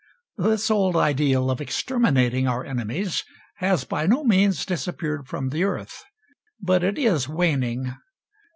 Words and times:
This 0.39 0.71
old 0.71 0.95
ideal 0.95 1.51
of 1.51 1.61
exterminating 1.61 2.47
our 2.47 2.65
enemies 2.65 3.23
has 3.57 3.83
by 3.83 4.07
no 4.07 4.23
means 4.23 4.65
disappeared 4.65 5.27
from 5.27 5.49
the 5.49 5.63
earth. 5.63 6.03
But 6.59 6.83
it 6.83 6.97
is 6.97 7.29
waning. 7.29 7.93